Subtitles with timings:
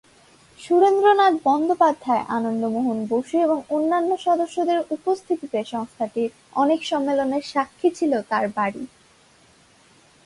[0.59, 6.29] সুরেন্দ্রনাথ বন্দ্যোপাধ্যায়, আনন্দমোহন বসু এবং অন্যান্য সদস্যদের উপস্থিতিতে সংস্থাটির
[6.53, 8.83] অনেক সম্মেলনের সাক্ষী ছিল তার বাড়ি।